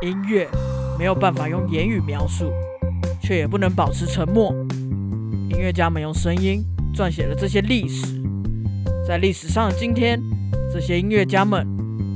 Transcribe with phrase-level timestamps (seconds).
[0.00, 0.48] 音乐
[0.96, 2.52] 没有办法用言语描述，
[3.20, 4.52] 却也不能保持沉默。
[5.50, 6.64] 音乐家们用声音
[6.94, 8.22] 撰写了这些历史，
[9.04, 10.22] 在历史上的今天，
[10.72, 11.66] 这些音乐家们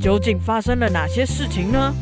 [0.01, 1.93] 究竟发生了哪些事情呢？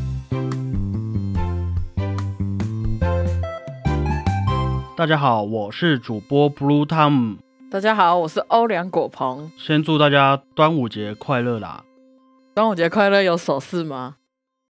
[4.95, 7.39] 大家好，我是主播 Blue Tom，
[7.71, 9.51] 大家好，我是欧良果鹏。
[9.57, 11.85] 先祝大家端午节快乐啦！
[12.54, 14.17] 端午节快乐有手势吗？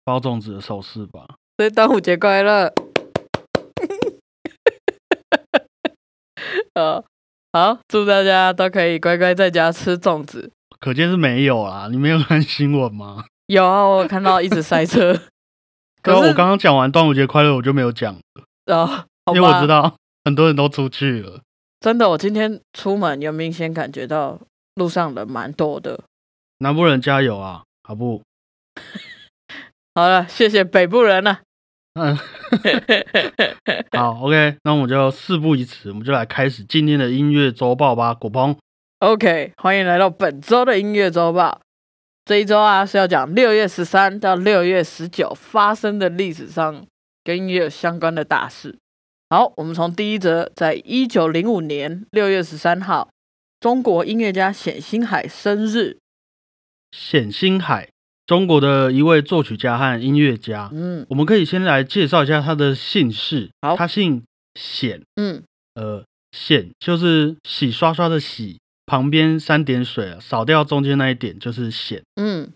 [0.07, 1.35] 包粽子的手势吧。
[1.57, 2.71] 所以端午节快乐。
[6.73, 7.03] 呃，
[7.51, 10.49] 好，祝大家都可以乖乖在家吃粽子。
[10.79, 13.25] 可见是没有啦，你没有看新闻吗？
[13.47, 15.13] 有啊，我有看到一直塞车。
[16.01, 18.21] 可是我刚刚讲完端午节快乐，我就没有讲了，
[18.73, 18.85] 哦，
[19.25, 21.41] 好因为我知道很多人都出去了。
[21.81, 24.39] 真的，我今天出门有明显感觉到
[24.75, 25.99] 路上人蛮多的。
[26.59, 28.21] 南部人加油啊，好不？
[29.97, 31.39] 好了，谢谢北部人了。
[31.95, 32.15] 嗯，
[33.97, 38.13] 好，OK，那我们就事不宜迟，我们就来开始今天的音乐周报吧。
[38.13, 38.55] 果鹏
[38.99, 41.59] ，OK，欢迎来到本周的音乐周报。
[42.25, 46.85] 这一周啊是要讲六月十三到六月十九发生的历史上
[47.23, 48.77] 跟音乐相关的大事。
[49.31, 53.09] 好，我们从第一则，在一九零五年六月十三号，
[53.59, 55.97] 中国音乐家冼星海生日。
[56.91, 57.89] 冼星海，
[58.27, 60.69] 中国的一位作曲家和音乐家。
[60.73, 63.49] 嗯我们可以先来介绍一下他的姓氏。
[63.61, 64.23] 好他姓
[64.53, 65.41] 冼，嗯，
[65.75, 72.03] 呃，冼就是洗刷刷的洗，旁边三点水啊，扫掉中间那一点就是冼。
[72.15, 72.51] 嗯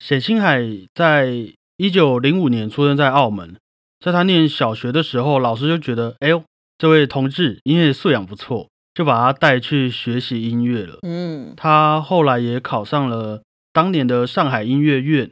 [0.00, 0.60] 冼星海
[0.92, 3.56] 在一九零五年出生在澳门，
[4.00, 6.42] 在他念小学的时候，老师就觉得，哎呦，
[6.78, 10.98] 这位同志音乐素养不错，就把他带去学习音乐了。
[11.02, 13.42] 嗯他后来也考上了
[13.72, 15.30] 当年的上海音乐院。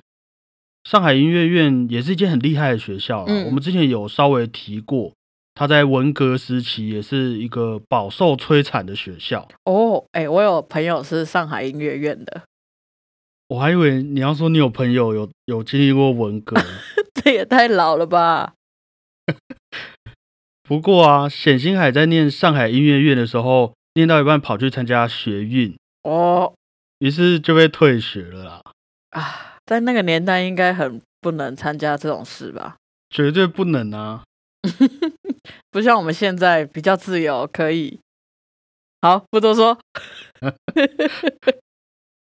[0.84, 5.12] 上海音乐院也是一间很厉害的学校我们之前有稍微提过，
[5.54, 9.46] 他在文革时期也是一个饱受摧残的学校。
[9.64, 12.42] 哦，哎、我有朋友是上海音乐院的，
[13.48, 16.56] 我还以为你要说你有朋友有有经历过文革，
[17.22, 18.54] 这也太老了吧？
[20.62, 26.54] 不过啊，冼星海在念上海音乐院的时候，念到一半跑去参加学运，哦
[26.98, 28.62] 于是就被退学了啦。
[29.10, 32.76] 啊，在那个年代应该很不能参加这种事吧？
[33.10, 34.22] 绝对不能啊！
[35.70, 38.00] 不像我们现在比较自由，可以。
[39.00, 39.78] 好，不多说。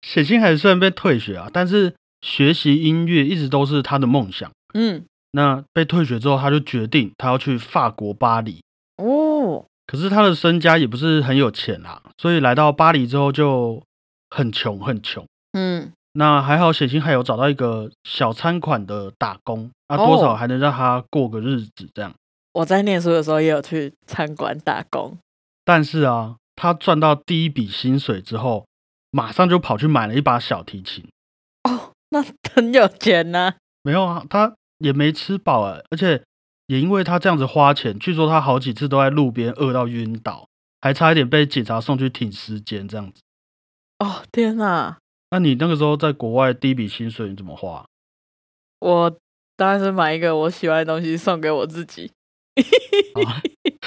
[0.02, 4.52] 冼星海虽然被退学啊，但是学习音乐一直都是他的梦想。
[4.74, 8.62] 嗯，那被退学之后，他就决定他要去法国巴黎。
[8.98, 13.82] 哦，可是他的身家也不是很有钱啊，所以来到巴黎之后就
[14.30, 15.26] 很穷很穷。
[15.54, 22.14] 嗯，那还好，冼星海有找到一个小餐馆的打工，啊，哦多少还能让他过个日子这样。
[22.54, 25.18] 我在念书的时候也有去餐馆打工。
[25.64, 28.66] 但是啊，他赚到第一笔薪水之后，
[29.12, 31.06] 马上就跑去买了一把小提琴。
[31.64, 32.24] 哦，那
[32.54, 36.24] 很有钱呐、没有啊，他也没吃饱啊，而且
[36.68, 40.48] 也因为他这样子花钱，据说他好几次都在路边饿到晕倒，
[40.82, 43.22] 还差一点被警察送去挺尸间这样子。
[44.00, 44.98] 哦，天哪！
[45.32, 47.86] 那你那个时候在国外第一笔薪水你怎么花？
[48.80, 49.18] 我
[49.56, 52.12] 当然是买一个我喜欢的东西送给我自己。
[53.26, 53.42] 啊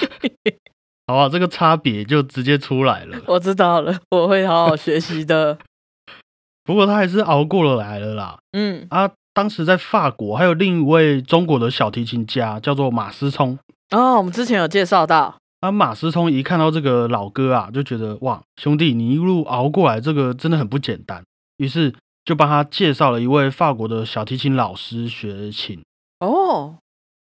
[1.06, 3.21] 好啊，这个差别就直接出来了。
[3.26, 5.59] 我知道了，我会好好学习的。
[6.62, 8.38] 不过他还是熬过了来了啦。
[8.53, 13.59] 嗯，啊，当时在法国还有另一位中国的小提琴家叫做马思聪。
[13.91, 15.40] 哦，我们之前有介绍到。
[15.60, 21.22] 啊，马思聪一看到这个老哥啊，就觉得哇，兄弟，你一路熬过来，这个真的很不简单。
[21.59, 21.94] 于是
[22.25, 25.82] 就帮他介绍了一位法国的小提琴老师学琴。
[26.21, 26.78] 哦，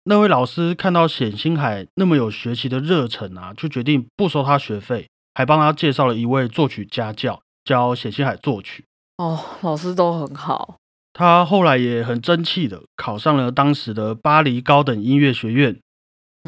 [0.04, 8.84] 那位老师看到冼星海那么有学习的热忱啊，就决定不收他学费，还帮他介绍了一位作曲家教，教冼星海作曲。
[9.16, 10.76] 哦，老师都很好。
[11.14, 15.80] 他后来也很争气的考上了当时的巴黎高等音乐学院，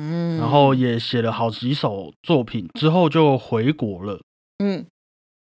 [0.00, 4.20] 嗯，然后也写了好几首作品，之后就回国了。
[4.58, 4.87] 嗯，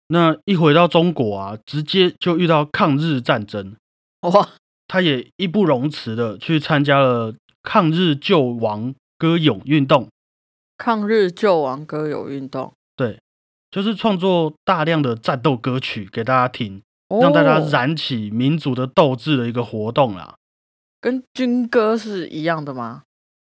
[0.07, 3.77] 那一回到中国啊，直接就遇到抗日战争，
[4.21, 4.49] 哇，
[4.87, 7.33] 他也义不容辞的去参加了
[7.63, 10.09] 抗日救亡歌咏运动，
[10.77, 13.19] 抗日救亡歌咏运动，对
[13.71, 16.81] 就是创作大量的战斗歌曲给大家听，
[17.21, 20.35] 让大家哦燃起民族的斗志的一个活动啦。
[20.99, 23.03] 跟军歌是一样的吗？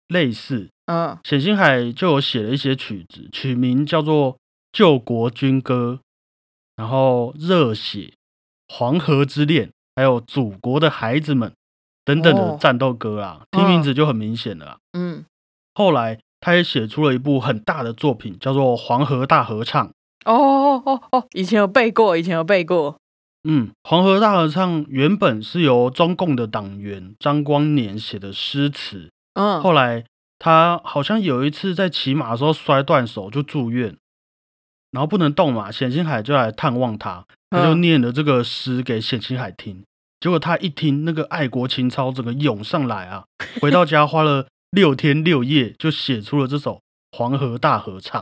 [0.07, 4.33] 类似嗯，冼星海就有写了一些曲子，曲名叫做
[4.71, 5.99] 《救国军歌》，
[6.75, 7.99] 然后《热血》
[8.67, 11.49] 《黄河之恋》，还有《祖国的孩子们》。
[12.05, 14.77] 等等哦的战斗歌啊，听名字就很明显了啦。
[14.93, 15.25] 嗯，
[15.73, 19.87] 后来他也写出了一部很大的作品，叫做《黄河大合唱》。
[20.23, 22.99] 哦哦哦哦，以前有背过，以前有背过。
[23.43, 30.05] 嗯，《黄河大合唱》原本是由中共的党员张光年写的诗词，嗯，后来
[30.37, 33.95] 他好像有一次在骑马的时候摔断手，就住院，
[34.91, 39.83] 然后不能动嘛，冼星海就来探望他，他就嗯念了这个诗给冼星海听。
[40.19, 43.25] 结果他一听，那个爱国情操整个涌上来啊！
[43.61, 46.75] 回到家花了 六天六夜，就写出了这首
[47.11, 48.21] 《黄河大合唱》，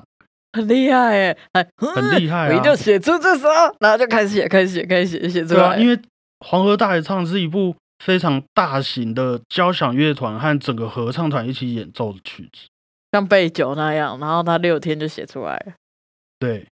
[0.51, 3.48] 很厉害，哎，很厉害啊我一定要写出这首，
[3.80, 5.80] 然后就开始写，开始写，开始写，写出对啊，来。
[5.80, 5.95] 因为
[6.39, 12.68] 《黄河大合唱》是一部非常大型的交响乐团和整个合唱团一起演奏的曲子。
[13.14, 15.74] 像背九那样，然后他六天就写出来了。
[16.38, 16.68] 对，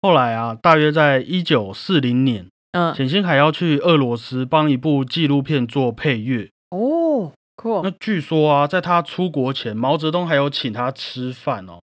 [0.00, 6.50] 后来啊，大约在一九四零年，嗯，冼星海要去俄罗斯帮一部纪录片做配乐。
[6.70, 11.78] 哦，酷，那据说啊，在他出国前，毛泽东还有请他吃饭哦。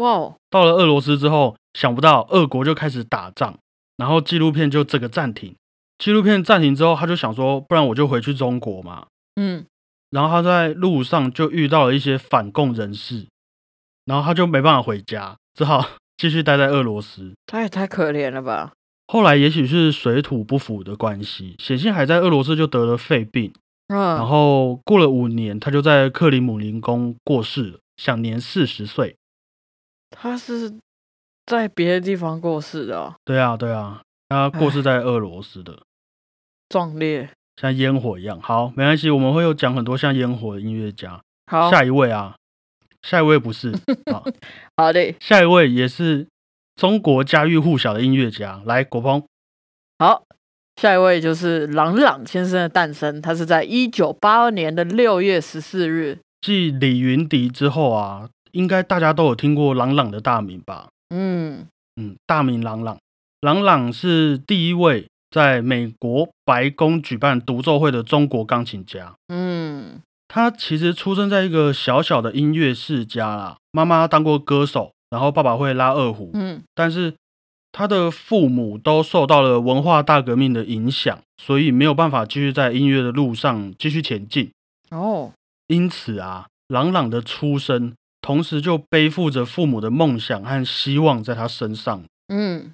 [0.00, 3.58] 哇哦，到了俄罗斯之后，想不到俄国就开始打仗，
[3.98, 5.54] 然后纪录片就整个暂停。
[6.00, 9.06] 纪录片暂停之后，他就想说，不然我就回去中国嘛。
[9.36, 9.66] 嗯，
[10.08, 13.26] 然后他在路上就遇到了一些反共人士，
[14.06, 15.86] 然后他就没办法回家，只好
[16.16, 17.34] 继续待在俄罗斯。
[17.46, 18.72] 他也太可怜了吧？
[19.08, 23.52] 后来也许是水土不服的关系，显信还在俄罗斯就得了肺病，
[23.88, 29.16] 然嗯，后过了五年，他就在克里姆林宫过世了，享年四十岁。
[30.10, 30.72] 他是
[31.44, 35.82] 在别的地方过世的哦，对啊，对啊，他过世在俄罗斯的，
[36.70, 37.28] 壮烈。
[37.60, 38.40] 像烟火一样。
[38.40, 41.20] 好，没关系，我们会有讲很多像烟火的音乐家。
[41.46, 42.34] 好，下一位啊，
[43.02, 43.70] 下一位不是
[44.10, 44.24] 好，
[44.78, 46.26] 好的，下一位也是
[46.76, 48.62] 中国家喻户晓的音乐家。
[48.64, 49.22] 来，国鹏，
[49.98, 50.22] 好，
[50.76, 56.20] 下一位就是郎朗先生的诞生，他是在一九八二年的六月十四日。
[56.40, 60.88] 继李云迪之后啊，应该大家都有听过郎朗的大名吧？
[61.14, 61.66] 嗯，
[61.96, 62.96] 嗯，大名郎朗，
[63.42, 69.14] 郎朗是第一位在美国白宫举办独奏会的中国钢琴家。
[69.28, 77.14] 嗯，他其实出生在一个小小的音乐世家啦，妈妈当过歌手，然后爸爸会拉二胡，嗯，但是
[77.72, 84.50] 他的父母都受到了文化大革命的影响，所以没有办法继续在音乐的路上继续前进。
[84.90, 85.32] 哦，
[85.68, 92.02] 因此啊，朗朗的出生同时就背负着父母的梦想和希望在他身上。
[92.26, 92.72] 嗯，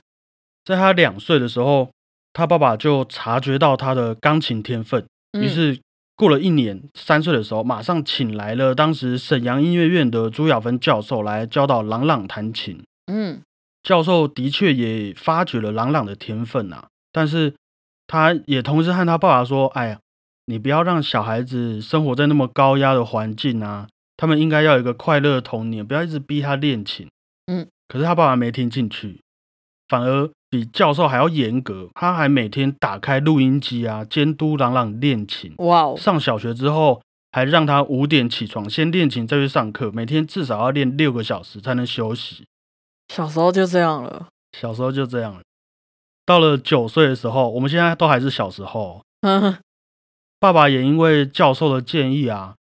[0.65, 1.91] 在他两岁的时候，
[2.37, 5.03] 他爸爸就察觉到他的钢琴天分，
[5.33, 5.81] 嗯于是
[6.15, 12.85] 过了一年，三岁的时候，马上请来了当时沈阳音乐院的朱亚芬教授来教导朗朗弹琴。
[13.07, 13.41] 嗯，
[13.83, 17.55] 教授的确也发掘了朗朗的天分啊，但是
[18.07, 19.99] 他也同时和他爸爸说：“哎呀，
[20.45, 27.09] 你不要让小孩子生活在那么高压的环境啊，他们应该要有一个快乐的童年，不要一直逼他练琴。”
[27.51, 29.23] 嗯，可是他爸爸没听进去，
[29.89, 35.53] 反而比教授还要严格，他还每天打开录音机啊，监督朗朗练琴。
[35.59, 42.47] 哇哦，上小学之后，还让他五点起床，先练琴，再去上课，每天至少要练六个小时才能休息。
[43.13, 44.29] 小时候就这样了。
[44.59, 45.41] 小时候就这样了。
[46.25, 49.59] 到了九岁的时候，我们现在都还是小时候，嗯，
[50.41, 52.55] 爸爸也因为教授的建议啊，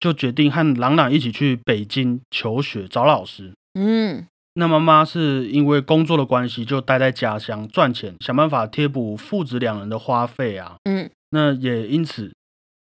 [0.00, 3.54] 就决定和朗朗一起去北京求学找老师。
[3.74, 4.26] 嗯，
[4.58, 10.74] 那妈妈是因为工作的关系，就待在家乡赚钱，想办法贴补父子两人的花费啊。
[10.82, 12.34] 嗯，那也因此，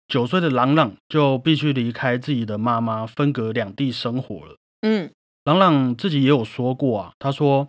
[0.08, 4.56] 九岁的朗朗就必须离开自己的妈妈，分隔两地生活了。
[4.82, 5.12] 嗯，
[5.44, 7.68] 朗朗自己也有说过啊，他说，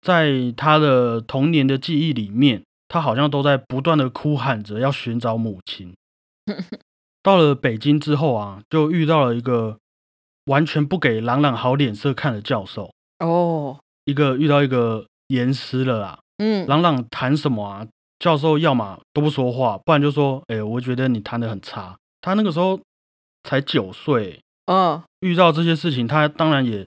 [0.00, 5.94] 在他的童年的记忆里面，他好像都在不断的哭喊着要寻找母亲。
[7.22, 9.78] 到了北京之后啊，就遇到了一个
[10.46, 16.18] 完全不给朗朗好脸色看的教授，哦，一个遇到一个严师了啦。
[16.38, 17.86] 嗯，朗朗弹什么啊？
[18.18, 22.80] 教授要么都不说话，不然就说：“哎、我觉得你弹的很差。”他那个时候
[23.44, 26.86] 才九岁，嗯，遇到这些事情，他当然也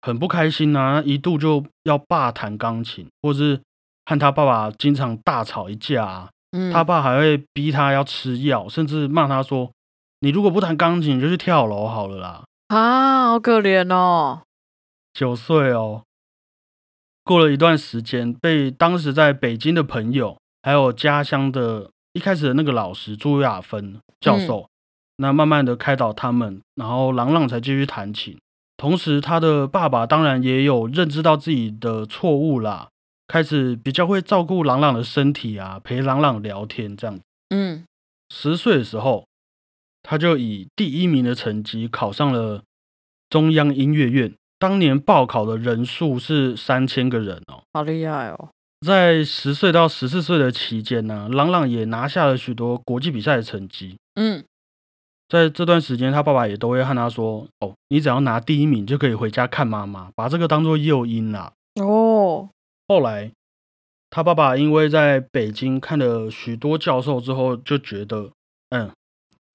[0.00, 3.60] 很不开心啊，一度就要罢弹钢琴，或是
[4.06, 6.30] 和他爸爸经常大吵一架啊。
[6.52, 9.70] 嗯，他爸还会逼他要吃药，甚至骂他说
[10.20, 12.44] ：“你如果不弹钢琴，你就去跳楼好了啦。
[12.68, 14.40] 啊，好可怜哦。”
[15.16, 16.04] 九岁哦，
[17.24, 24.68] 过了一段时间，被当时在北京的朋友，还有家乡的一开始的那个老师朱亚芬教授，
[25.16, 28.36] 那慢慢的开导他们，然后朗朗才继续弹琴。
[28.76, 32.90] 同时，他的爸爸当然也有认知到自己的错误啦，
[33.26, 37.18] 开始比较会照顾朗朗的身体啊，陪朗朗聊天这样。
[37.48, 37.86] 嗯，
[38.28, 39.26] 十岁的时候，
[40.02, 42.64] 他就以第一名的成绩考上了
[43.30, 44.34] 中央音乐院。
[44.66, 48.48] 当年报考的人数是三千个人哦，好厉害哦！
[48.84, 53.96] 在十岁到十四岁的期间呢，朗朗也拿下了许多国际比赛的成绩。
[54.16, 54.42] 嗯，
[55.28, 62.48] 在这段时间，他爸爸也都会和他说：“哦，你只要拿第一名就可以回家看妈妈，把这个当做诱因啦。”哦，
[62.88, 63.30] 后来
[64.10, 68.32] 他爸爸因为在北京看了许多教授之后，就觉得，
[68.70, 68.90] 嗯，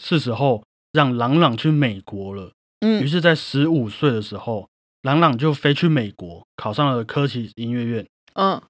[0.01, 0.63] 是时候
[0.94, 2.53] 让朗朗去美国了。
[2.80, 4.68] 嗯于是，在十五岁的时候，
[5.01, 8.08] 朗朗就飞去美国，考上了科奇音乐院。
[8.34, 8.62] 嗯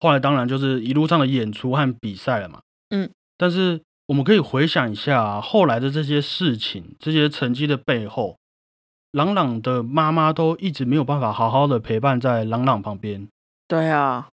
[0.00, 2.60] 后来当然就是一路上的演出和比赛了嘛。
[2.90, 8.36] 嗯，但是我们可以回想一下、啊、后来的这些事情，这些成绩的背后，
[9.12, 13.26] 朗朗的妈妈都一直没有办法好好的陪伴在朗朗旁边。
[13.66, 14.28] 对啊，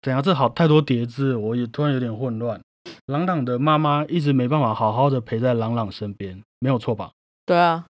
[0.00, 0.22] 怎样？
[0.22, 2.58] 这好太多叠字，我也突然有点混乱。
[3.04, 7.10] 朗朗的妈妈一直没办法好好的陪在朗朗身边，没有错吧？
[7.44, 7.84] 对啊，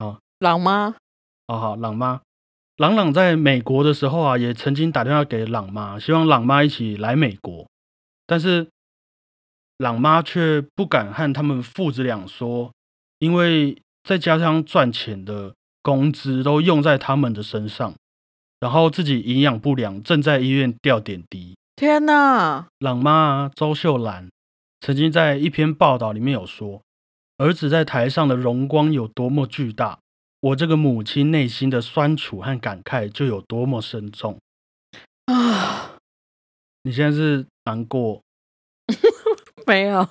[0.00, 0.96] 好，朗妈，
[1.50, 2.20] 好好，朗妈，
[2.76, 7.66] 朗朗在美国的时候啊，也曾经打电话给朗妈，希望朗妈一起来美国，
[8.26, 8.68] 但是
[9.78, 12.70] 朗妈却不敢和他们父子俩说，
[13.18, 17.94] 因为在家乡赚钱的工资都用在他们的身上，
[18.60, 21.56] 然后自己营养不良，正在医院吊点滴。
[21.76, 22.66] 天哪！
[22.78, 24.28] 朗妈啊周秀兰
[24.80, 26.82] 曾经在一篇报道里面有说，
[27.38, 30.00] 儿子在台上的荣光有多么巨大，
[30.40, 34.38] 我这个母亲内心的酸楚和感慨就有多么深重。
[35.26, 35.96] 啊，
[36.82, 38.22] 你现在是难过？
[39.66, 40.08] 没有，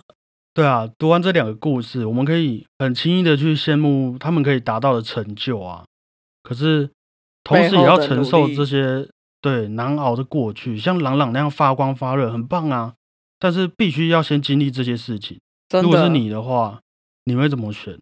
[0.53, 5.86] 对啊，读完这两个故事，我们可以很轻易的去羡慕他们可以达到的成就啊，
[6.43, 6.91] 可是
[7.43, 9.10] 同时也要承受这些
[9.41, 12.93] 对难熬的过去，像朗朗那样发光发热，很棒啊，
[13.39, 15.39] 但是必须要先经历这些事情。
[15.81, 16.81] 如果是你的话，
[17.24, 17.98] 你会怎么选？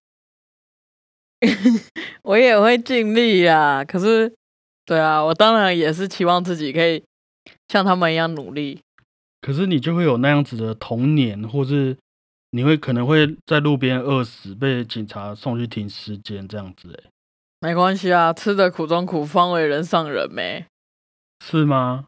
[2.24, 3.84] 我也会尽力呀。
[3.84, 4.34] 可是，
[4.86, 7.04] 对啊，我当然也是期望自己可以
[7.68, 8.80] 像他们一样努力。
[9.42, 11.96] 可是你就会有那样子的童年，或是
[12.52, 17.04] 你会可能会在路边饿死，被警察送去停尸间这样子、欸，
[17.60, 20.66] 没关系啊，吃的苦中苦，方为人上人没，
[21.44, 22.06] 是吗？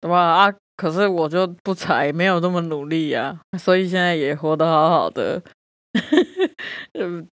[0.00, 0.18] 对吧？
[0.20, 5.42] 啊，可是我就不才，没有那么努力呀、所以现在也活得好好的，
[6.94, 7.28] 嗯，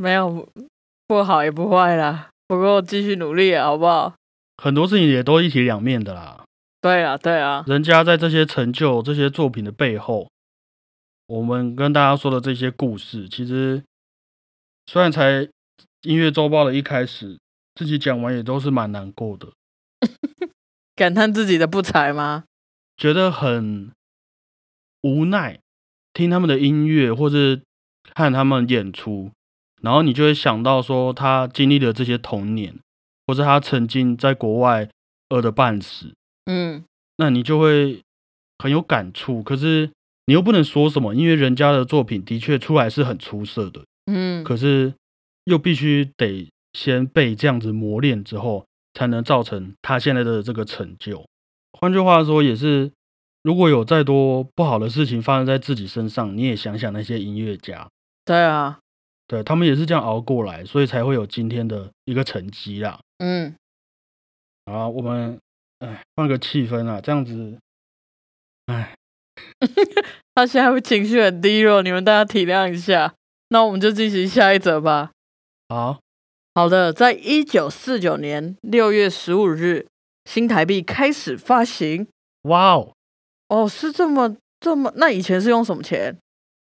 [0.00, 0.48] 没有
[1.06, 2.30] 不好也不坏啦。
[2.48, 4.14] 不过继续努力啊，好不好？
[4.56, 6.42] 很多事情也都一体两面的啦。
[6.80, 10.30] 对啊，对啊，人家在这些成就、这些作品的背后，
[11.26, 13.84] 我们跟大家说的这些故事，其实
[14.86, 15.46] 虽然才
[16.00, 17.38] 音乐周报的一开始，
[17.74, 19.48] 自己讲完也都是蛮难过的，
[20.96, 22.44] 感叹自己的不才吗？
[22.96, 23.92] 觉得很
[25.02, 25.60] 无奈。
[26.12, 27.60] 听他们的音乐或者
[28.14, 29.30] 看他们演出，
[29.82, 32.74] 然后你就会想到说他经历的这些童年，
[33.26, 34.88] 或者他曾经在国外
[35.30, 36.12] 饿的半死，
[36.46, 36.84] 嗯，
[37.16, 38.02] 那你就会
[38.58, 39.42] 很有感触。
[39.42, 39.90] 可是
[40.26, 44.92] 你又不能说什么，因为人家的作品的确出来是很出色的，嗯，可是
[45.44, 51.24] 又必须得先被这样子磨练之后，才能造成他现在的这个成就。
[51.72, 52.92] 换句话说，也是
[53.42, 57.88] 如果有再多不好的事情发生在自己身上，你也想想那些音乐家，
[58.24, 58.80] 对啊，
[59.30, 62.98] 对他们也是这样熬过来，所以才会有今天的一个成绩啦。
[63.18, 63.54] 嗯，
[64.64, 65.38] 啊，我们
[65.78, 67.56] 哎换个气氛啊，这样子，
[68.66, 68.96] 哎，
[70.34, 73.14] 他现在情绪很低落，你们大家体谅一下。
[73.50, 75.12] 那我们就进行下一则吧。
[75.70, 76.00] 好，
[76.56, 79.86] 好的，在一九四九年六月十五日，
[80.24, 82.08] 新台币开始发行。
[82.42, 82.94] 哇哦，
[83.46, 84.92] 哦，是这么这么？
[84.96, 86.18] 那以前是用什么钱？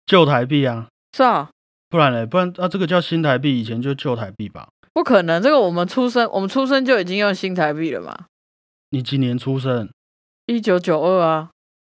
[0.04, 1.50] 旧台币啊，是啊，
[1.92, 4.66] 不然嘞，不然啊，这个叫新台币，以前就旧台币吧？
[4.94, 8.28] 不可能，这个我们出生，我们出生就已经用新台币了嘛？
[8.88, 9.90] 你几年出生？
[10.46, 11.50] 一九九二啊，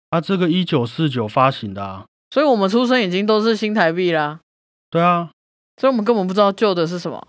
[0.08, 4.40] 啊，这个一九四九发行的啊，所以我们出生已经都是新台币啦，
[4.88, 5.32] 对啊，
[5.76, 7.22] 所以我们根本不知道旧的是什么。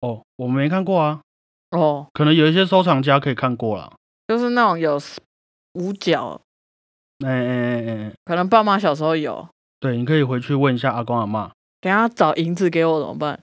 [0.00, 1.20] 哦，我们没看过啊，
[1.70, 3.92] 哦，可能有一些收藏家可以看过啦。
[4.26, 5.00] 就是那种有
[5.74, 6.40] 五角，
[7.24, 9.48] 哎哎哎哎哎，可能爸妈小时候有。
[9.78, 11.52] 对，你可以回去问一下阿公阿妈。
[11.80, 13.40] 等下找银子给我怎么办？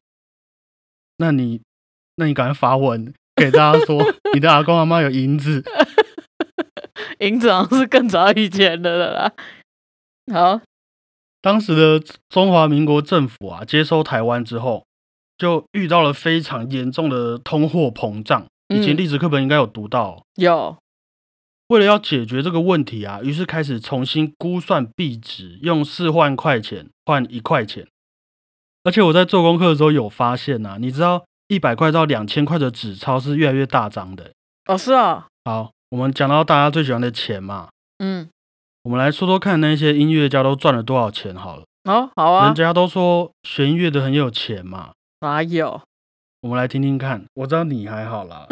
[1.17, 1.61] 那你，
[2.15, 5.63] 那你赶快发文给大家说， 你的阿公阿妈有银子。
[7.19, 9.31] 银子好像是更早以前的了啦。
[10.33, 10.61] 好，
[11.41, 14.85] 当时的中华民国政府啊，接收台湾之后，
[15.37, 18.45] 就遇到了非常严重的通货膨胀。
[18.69, 20.77] 以前嗯历史课本应该有读到哦、有
[21.67, 27.87] 为了要解决这个问题啊，于是开始重新估算币值，用四万块钱换一块钱。
[28.85, 34.31] 而且我在做功课的时候有发现呐、你知道一百块到两千块的纸钞是越来越大张的。
[34.67, 38.29] 哦，是啊，好，我们讲到大家最喜欢的钱嘛，嗯，
[38.83, 41.63] 我们来说说看那些音乐家都赚了多少钱好了。
[41.85, 45.81] 哦，好啊人，家都说学音乐的很有钱嘛，哪有？
[46.41, 47.25] 我们来听听看。
[47.33, 48.47] 我知道你还好啦，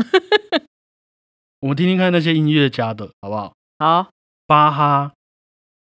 [1.62, 3.54] 我们听听看那些音乐家的好不好？
[3.78, 4.10] 好，
[4.48, 5.12] 巴哈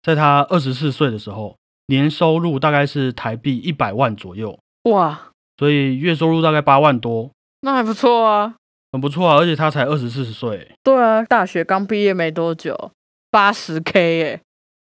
[0.02, 1.56] 在他二十四岁的时候，
[1.90, 7.32] 年收入大概是台币一百万左右，哇，所以月收入大概八万多，
[7.62, 8.54] 那还不错啊。
[8.92, 9.36] 很不错啊。
[9.36, 12.92] 而且他才二十四岁，对啊，大学刚毕业没多久，
[13.30, 14.40] 八十 K 耶。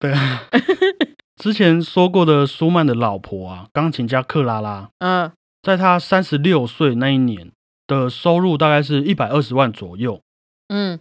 [0.00, 0.44] 对啊。
[1.36, 7.52] 之前说过的舒曼的老婆啊，钢琴家克拉拉，嗯，在他三十六岁那一年
[7.86, 10.20] 的收入大概是一百二十万左右，
[10.68, 10.98] 嗯，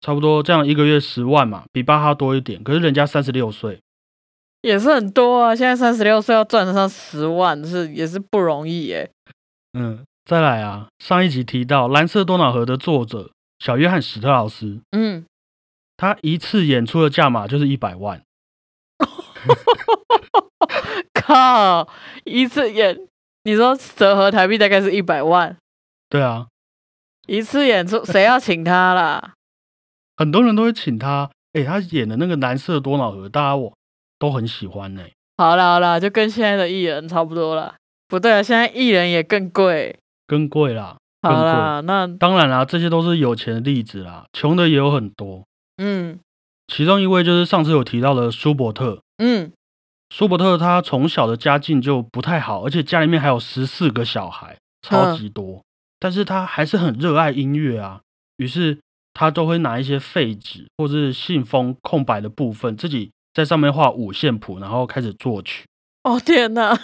[0.00, 2.62] 差不多这样一个月十万嘛，比巴哈多一点。
[2.62, 3.80] 可是人家三十六岁，
[4.62, 5.54] 也是很多啊。
[5.54, 9.10] 现在三十六岁要赚得上十万，是也是不容易耶。
[9.74, 15.24] 嗯，再来啊，上一集提到《蓝色多瑙河》的作者小约翰史特劳斯，嗯，
[15.96, 18.22] 他一次演出的价码就是一百万，
[21.12, 21.88] 靠，
[22.24, 22.98] 一次演，
[23.44, 25.56] 你说折合台币大概是一百万，
[26.08, 26.48] 对啊，
[27.26, 29.34] 一次演出谁要请他啦？
[30.16, 31.30] 很多人都会请他。
[31.54, 33.72] 诶，他演的那个《蓝色多瑙河》，大家我
[34.22, 35.02] 都很喜欢呢、
[35.36, 37.74] 好啦好啦，就跟现在的艺人差不多啦。
[38.06, 39.98] 不对啊，现在艺人也更贵。
[40.28, 40.96] 更贵啦。
[41.22, 45.42] 好啦，那当然啦，这些都是有钱的例子啦，穷的也有很多。
[45.78, 46.20] 嗯
[46.68, 49.00] 其中一位就是上次有提到的舒伯特。
[49.18, 49.50] 嗯，
[50.10, 55.64] 舒伯特他从小的家境就不太好，而且家里面还有十四个小孩，超级多。
[55.98, 58.02] 但是他还是很热爱音乐啊，
[58.36, 58.78] 于是
[59.12, 65.64] 他都会拿一些废纸或是信封空白的部分，自己在上面画五线谱，然后开始作曲。
[66.04, 66.78] 哦天哪，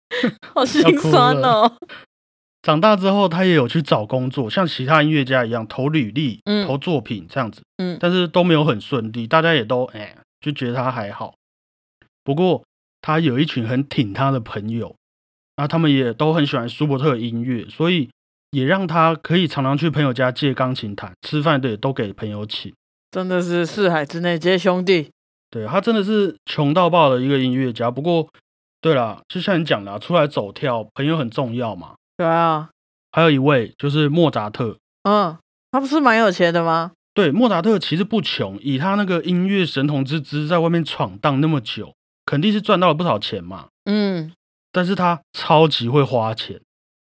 [0.54, 1.76] 好心酸哦。
[2.62, 11.34] 长大之后，他也有去找工作，像其他音乐家一样投履历、嗯投作品这样子，嗯但是都没有很顺利，大家也都哎、就觉得他还好。
[12.24, 12.62] 不过
[13.00, 14.94] 他有一群很挺他的朋友，
[15.56, 18.10] 那他们也都很喜欢舒伯特的音乐，所以
[18.50, 22.74] 也让他可以常常去朋友家借钢琴弹，吃饭的也都给朋友请。
[23.10, 25.10] 真的是四海之内皆兄弟。
[25.50, 27.90] 对他真的是穷到爆的一个音乐家。
[27.90, 28.28] 不过，
[28.80, 31.94] 对啦，就像你讲的啊、出来走跳，朋友很重要嘛。
[32.16, 32.70] 对啊，
[33.12, 35.36] 还有一位就是莫扎特，嗯，
[35.72, 36.92] 他不是蛮有钱的吗？
[37.14, 41.94] 对，莫扎特其实不穷，以他那个音乐神童之姿，在外面闯荡那么久，
[42.26, 43.68] 肯定是赚到了不少钱嘛。
[43.86, 44.32] 嗯，
[44.70, 46.60] 但是他超级会花钱，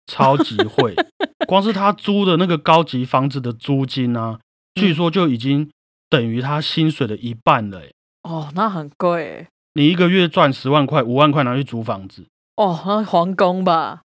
[0.07, 0.95] 超级会，
[1.47, 4.39] 光是他租的那个高级房子的租金啊，
[4.73, 5.69] 据说就已经
[6.09, 7.93] 等于他薪水的一半了欸。
[8.23, 9.47] 哦，那很贵耶。
[9.73, 14.01] 你一个月赚十万块、五万块拿去租房子，哦，那皇宫吧？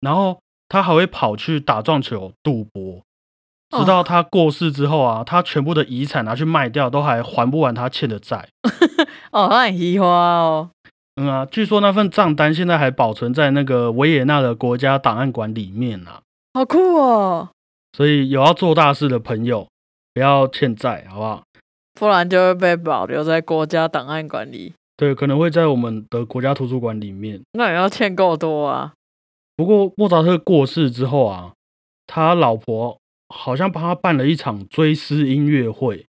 [0.00, 3.02] 然后他还会跑去打撞球、赌博，
[3.70, 8.48] 直哦到他过世之后啊，他全部的遗产拿去卖掉，都还还不完他欠的债。
[9.32, 10.70] 哦，那很移花哦。
[11.16, 16.20] 嗯啊，据说那份账单现在还保存在那个维也纳的国家档案馆里面啊。
[16.52, 17.48] 好酷哦，
[17.96, 19.66] 所以有要做大事的朋友，
[20.12, 21.42] 不要欠债，好不好？
[21.96, 24.74] 不然就会被保留在国家档案馆里。
[24.96, 27.40] 对，可能会在我们的国家图书馆里面。
[27.52, 28.92] 那也要欠够多啊。
[29.56, 31.52] 不过莫扎特过世之后啊，
[32.06, 36.06] 他老婆好像帮他办了一场追思音乐会。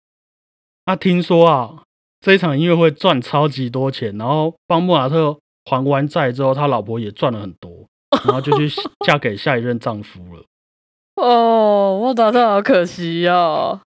[0.85, 1.83] 那听说啊，
[2.19, 7.87] 这一场音乐会赚超级多钱，然后帮莫扎特还完债之后，他老婆也赚了很多，
[8.25, 8.67] 然后就去
[9.05, 10.43] 嫁给下一任丈夫了。
[11.21, 13.79] 哦，莫扎特好可惜哦，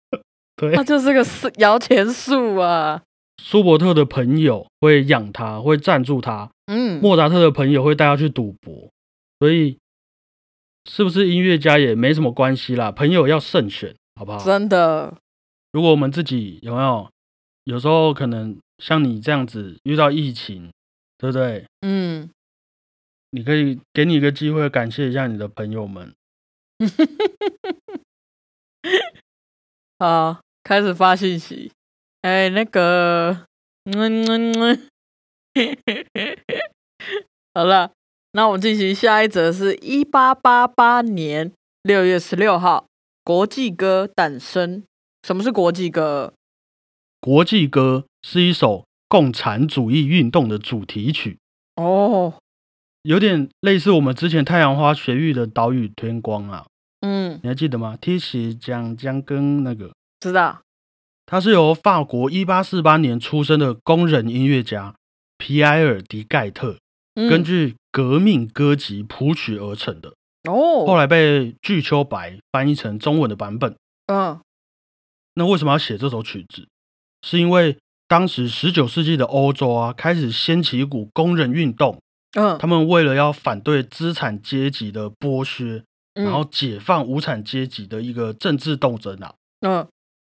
[0.56, 3.02] 对他，就是个树摇钱树啊。
[3.42, 8.90] 舒伯特的朋友会养他，会赞助他，嗯，莫扎特的朋友会带他去赌博，
[9.40, 9.80] 所以
[10.90, 12.92] 是不是音乐家也没什么关系啦。
[12.92, 14.38] 朋友要慎选，好不好？
[14.46, 15.18] 真的，
[15.72, 17.10] 如果我们自己有没有，
[17.66, 20.72] 有时候可能像你这样子遇到疫情，
[21.18, 21.66] 对不对？
[21.82, 22.30] 嗯，
[23.32, 26.14] 你可以给你一个机会，感谢一下你的朋友们。
[30.00, 31.72] 好，开始发信息。
[32.22, 33.46] 哎，那个，
[33.84, 34.80] 嗯嗯嗯，
[37.54, 37.92] 好了，
[38.32, 42.88] 那我们进行下一则，是一八八八年六月十六号，
[43.26, 44.84] 国际歌诞生。
[45.28, 46.34] 什么是国际歌？
[47.20, 51.38] 国际歌是一首共产主义运动的主题曲，
[51.76, 52.34] 哦，
[53.02, 56.66] 有点类似我们之前太阳花学运的岛屿天光啊，
[57.02, 57.98] 嗯，你还记得吗？
[58.00, 59.92] 提起讲江跟那个。
[60.24, 60.62] 知道。
[61.26, 64.96] 他是由法国一八四八年出生的工人音乐家
[65.38, 66.78] 皮埃尔·迪盖特
[67.16, 70.10] 嗯根据革命歌集谱曲而成的，
[70.50, 73.76] 哦后哦，来被巨秋白翻译成中文的版本。
[74.08, 74.40] 嗯
[75.36, 76.68] 那为什么要写这首曲子？
[77.22, 82.00] 是因为当时十九世纪的欧洲啊，开始掀起一股工人运动，
[82.34, 85.84] 嗯，他们为了要反对资产阶级的剥削，
[86.16, 89.34] 嗯然后解放无产阶级的一个政治斗争啊。
[89.62, 89.88] 嗯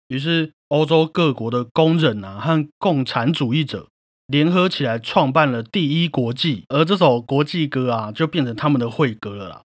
[0.08, 3.88] 于是，欧洲各国的工人啊和共产主义者
[4.28, 9.62] 联合起来，创办了第一国际，而这首国际歌啊，就变成他们的会歌了啦。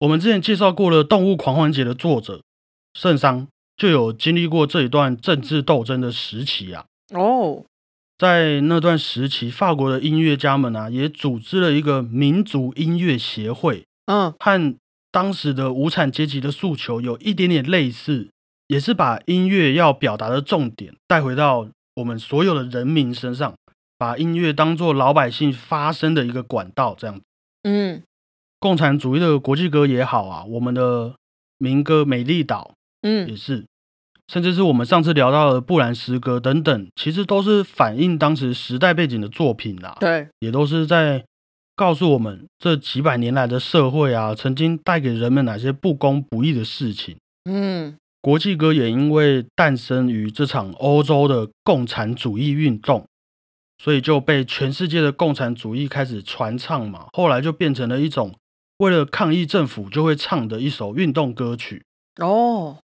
[0.00, 2.42] 我们之前介绍过了《动物狂欢节》的作者
[2.94, 6.86] 圣桑，就有经历过这一段政治斗争的时期啊。
[7.12, 7.64] 哦，
[8.16, 14.76] 在那段时期，法国的音乐家们啊，也组织了一个民族音乐协会，嗯和
[15.10, 18.28] 当时的无产阶级的诉求有一点点类似，
[18.70, 23.52] 也是把音乐要表达的重点带回到我们所有的人民身上，
[23.98, 26.94] 把音乐当做老百姓发声的一个管道。
[26.96, 27.20] 这样，
[27.64, 28.00] 嗯
[28.60, 31.16] 共产主义的国际歌也好啊，我们的
[31.58, 33.66] 民歌《美丽岛》嗯也嗯是，
[34.28, 39.96] 甚至是我们上次聊到的布兰诗歌等等，其实都是反映当时时代背景的作品啦。
[39.98, 41.24] 对，也都是在
[41.74, 47.16] 告诉我们这几百年来的社会啊，曾经带给人们哪些不公不义的事情。
[47.50, 53.06] 嗯国际歌也因为诞生于这场欧洲的共产主义运动，
[53.78, 57.08] 所以就被全世界的共产主义开始传唱嘛。
[57.12, 58.34] 后来就变成了一种
[58.78, 61.84] 为了抗议政府就会唱的一首运动歌曲。
[62.20, 62.78] 哦，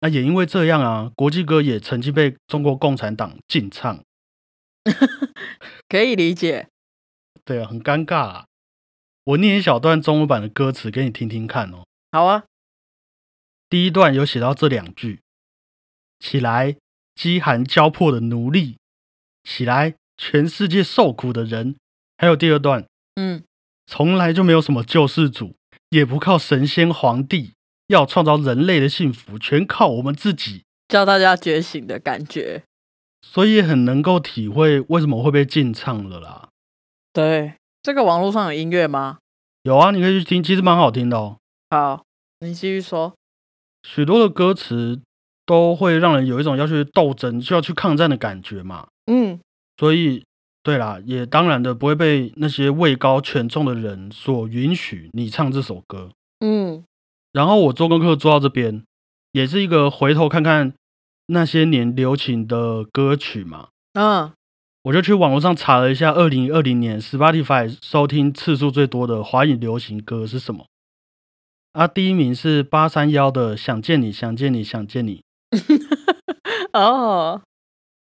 [0.00, 4.00] 那也因为这样啊，国际歌也曾经被中国共产党禁唱。
[5.88, 6.66] 可以理解。
[7.44, 8.44] 对啊，很尴尬啊。
[9.24, 11.84] 我念一小段中文版的歌词给你听听看哦。
[12.10, 12.44] 好啊，
[13.68, 15.20] 第一段有写到这两句
[16.20, 16.76] ：“起来，
[17.14, 18.76] 饥寒交迫的奴隶；
[19.42, 21.76] 起来，全世界受苦的人。”
[22.16, 23.42] 还有第二段，嗯
[23.86, 25.56] 从来就没有什么救世主，
[25.90, 27.52] 也不靠神仙皇帝，
[27.88, 30.62] 要创造人类的幸福，全靠我们自己。
[30.88, 32.62] 教大家觉醒的感觉。
[33.20, 36.50] 所以也很能够体会为什么会被禁唱了啦。
[37.12, 39.18] 对，这个网络上有音乐吗？
[39.62, 41.38] 有啊，你可以去听，其实蛮好听的哦。
[41.70, 42.04] 好，
[42.40, 43.14] 你继续说。
[43.84, 45.00] 许多的歌词
[45.46, 48.88] 都会让人有一种要去斗争、就要去抗战的感觉嘛。
[49.06, 49.38] 嗯
[49.76, 50.24] 所以，
[50.62, 56.10] 对啦，也当然的不会被那些位高权重的人所允许你唱这首歌。
[56.40, 56.84] 嗯
[57.32, 58.84] 然后我做功课做到这边，
[59.32, 60.72] 也是一个回头看看
[61.26, 64.32] 那些年流行的歌曲嘛，嗯，
[64.84, 70.66] 我就去网络上查了一下，二零二零年 Spotify 收听次数最多的华语流行歌是什么。
[71.74, 75.24] 啊，第一名是八三幺的《想见你，想见你，想见你
[76.72, 77.42] 》，哦，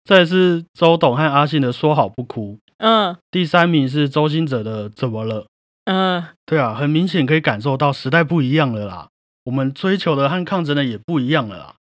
[0.04, 5.42] 再来是周董和阿信的《说好不哭》，嗯第三名是周星哲的《怎么了》。
[5.86, 9.10] 嗯对啊，很明显可以感受到时代不一样了啦，
[9.46, 11.76] 我们追求的和抗争的也不一样了啦。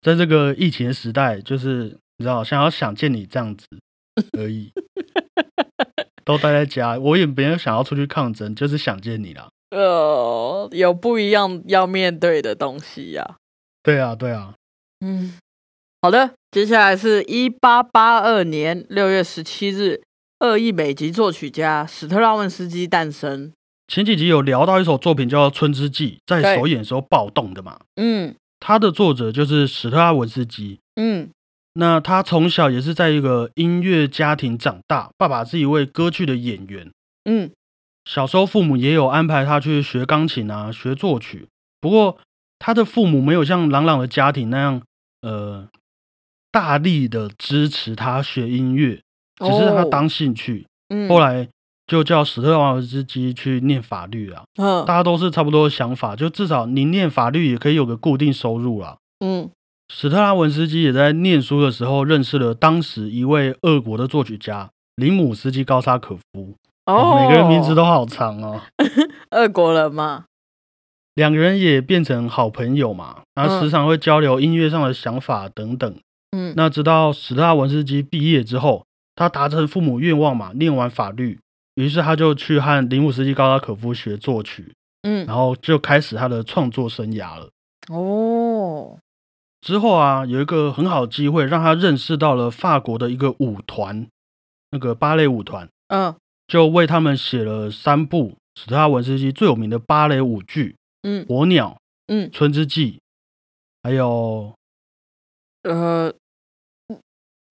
[0.00, 3.68] 在这个疫情时代，就是你知道，想要想见你这样子
[4.36, 4.72] 而已，
[6.26, 9.48] 都待在家，我也没有想要出去抗争，就是想见你啦。
[9.74, 13.36] 呃，有不一样要面对的东西呀、
[13.82, 14.54] 对啊，对啊，
[15.04, 15.34] 嗯，
[16.00, 20.00] 好的，接下来是一八八二年六月十七日，
[20.40, 23.52] 恶意美籍作曲家史特拉文斯基诞生。
[23.88, 28.34] 前几集有聊到一首作品叫《春之祭》，在首演的时候暴动的嘛，嗯。
[28.60, 30.80] 他的作者就是史特拉文斯基。
[30.94, 31.28] 嗯。
[31.74, 36.90] 那他从小也是在一个音乐家庭长大，爸爸是一位歌剧的演员。
[37.24, 37.50] 嗯
[38.04, 41.48] 小时候父母也有安排他去学钢琴啊，学作曲。
[41.80, 42.18] 不过
[42.58, 44.82] 他的父母没有像朗朗的家庭那样，
[45.22, 45.68] 呃，
[46.50, 49.00] 大力的支持他学音乐，
[49.38, 50.66] 只是他哦当兴趣。
[50.88, 51.48] 嗯，后来
[51.86, 58.96] 就叫史特瓦文斯基去念法律啊，嗯大家都是差不多的想法，就至少你念法律也可以有个固定收入啦。
[59.24, 59.50] 嗯
[59.92, 66.54] 史特拉文斯基也在念书的时候认识了当时一位俄国的作曲家林姆斯基高沙可夫。
[66.86, 68.60] 哦，每个人名字都好长哦。
[69.30, 70.24] 俄国人嘛。
[71.14, 75.96] 两个人也变成好朋友嘛，然后嗯时常会交流音乐上的想法等等。
[76.36, 81.38] 嗯那直到史特拉文斯基毕业之后，他达成父母愿望嘛，念完法律，
[81.76, 87.48] 于是他就去和林姆斯基高拉可夫学作曲，嗯然后就开始他的创作生涯了。
[87.92, 88.98] 哦
[89.60, 94.08] 之后啊，有一个很好的机会，让他认识到了法国的一个舞团，
[94.72, 96.14] 那个芭蕾舞团，嗯
[96.54, 101.70] 就为他们写了三部史特拉文斯基最有名的芭蕾舞剧嗯《火鸟》
[102.06, 102.92] 《嗯春之祭》，
[103.82, 104.54] 还有
[105.64, 106.14] 呃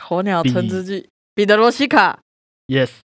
[0.02, 2.22] 火鸟春之祭，彼得罗西卡
[2.68, 3.00] ，Yes，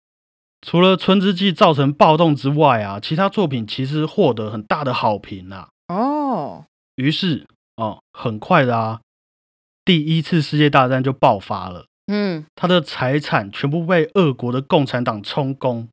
[0.60, 5.69] 除了《春之祭》造成暴动之外啊，其他作品其实获得很大的好评啊。
[5.88, 6.65] 哦，
[6.97, 8.99] 于是哦，很快的啊，
[9.86, 15.87] 第一次世界大战就爆发了，嗯，他的财产全部被俄国的共产党充公，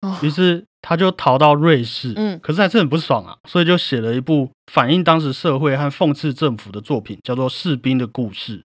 [0.00, 2.12] 哦于是他就逃到瑞士。
[2.16, 8.58] 嗯可是还是很不爽啊，所以就写了一部反映当时社会和讽刺政府的作品，叫做《士兵的故事》。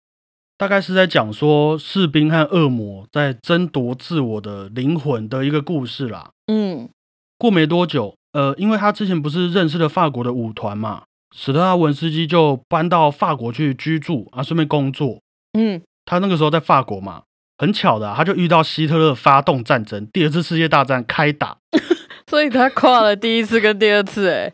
[0.58, 6.32] 大概是在讲说士兵和恶魔在争夺自我的灵魂的一个故事啦。
[6.48, 6.90] 嗯，
[7.38, 15.22] 过没多久，呃，因为他之前不是认识了法国的舞团嘛，史特拉文斯基就搬到法国去居住啊，顺便工作。
[15.54, 17.22] 嗯，他那个时候在法国嘛，
[17.60, 21.58] 很巧的啊、他就遇到希特勒发动战争，第二次世界大战开打。
[22.26, 24.54] 所以他跨了第一次跟第二次，哎，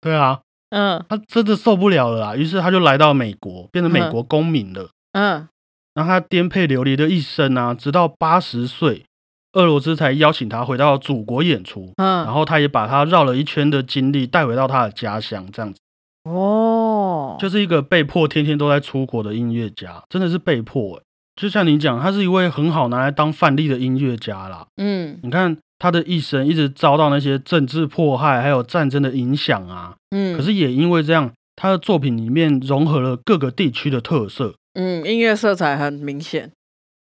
[0.00, 4.90] 对啊，嗯他真的受不了了啊，于是他就来到美国，变成美国公民了。
[5.12, 5.48] 嗯，
[5.94, 9.04] 然后他颠沛流离的一生啊，直到八十岁，
[9.54, 11.92] 俄罗斯才邀请他回到祖国演出。
[11.96, 15.80] 嗯然嗯，后他也把他绕了一圈的经历带回到他的家乡，这样子。
[16.24, 21.02] 哦，就是一个被迫天天都在出国的音乐家，真的是被迫诶。
[21.36, 24.66] 就像你讲，他是一位很好拿来当范例的音乐家啦。
[24.76, 34.54] 嗯你看他的一生一直遭到那些政治迫害还有战争的影响啊，嗯，可是也因为这样，他的作品里面融合了各个地区的特色。
[34.74, 36.50] 嗯，音乐色彩很明显，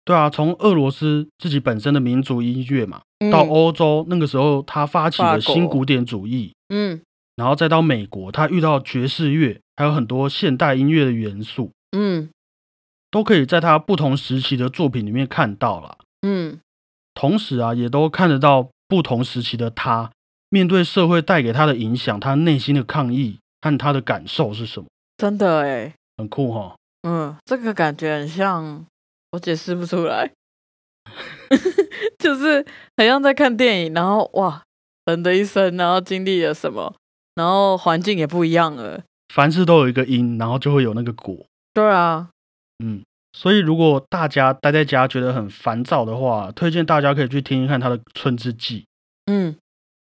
[0.04, 7.02] 对啊，从俄罗斯自己本身的民族音乐嘛，嗯到欧洲那个时候他发起了新古典主义，嗯
[7.36, 11.72] 然后再到美国，他遇到爵士乐，还有很多现代音乐的元素。
[11.96, 12.30] 嗯
[13.12, 15.98] 都可以在他不同时期的作品里面看到啦。
[16.24, 16.60] 嗯
[17.14, 20.10] 同时啊，也都看得到不同时期的他
[20.50, 26.76] 面对社会带给他的影响，他内心的抗议和他的感受是什么，真的哎，很酷哈。
[27.08, 28.86] 嗯，这个感觉很像，
[29.32, 30.32] 我解释不出来，
[32.18, 32.66] 就是
[32.98, 34.64] 很像在看电影，然后哇，
[35.06, 36.96] 人的一生，然后经历了什么，
[37.36, 41.36] 然后环境也不一样了，凡事都有一个因，然后就会有那个果。
[41.74, 42.30] 对啊，
[42.84, 48.86] 嗯，所以如果大家待在家觉得很烦躁的话，推荐大家可以去听一看他的《春之祭
[49.26, 49.54] 嗯，》，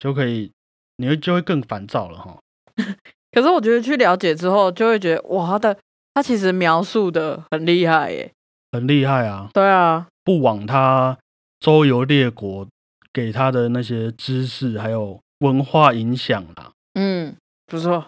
[0.00, 0.50] 就可以，
[0.96, 2.38] 你会就会更烦躁了哈。
[3.30, 5.78] 可是我觉得去了解之后，就会觉得哇，他的
[6.14, 8.32] 他其实描述的很厉害耶，
[8.72, 11.16] 很厉害啊，对啊，不枉他
[11.60, 12.66] 周游列国
[13.12, 16.72] 给他的那些知识还有文化影响啦。
[16.94, 18.06] 嗯，不错。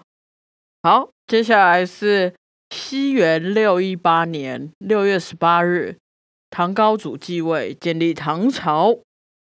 [0.82, 2.34] 好，接下来是
[2.70, 5.96] 西元六一八年六月十八日，
[6.50, 8.98] 唐高祖继位，建立唐朝。